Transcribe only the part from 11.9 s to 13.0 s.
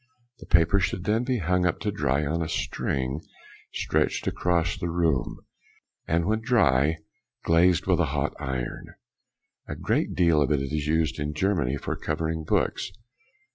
covering books.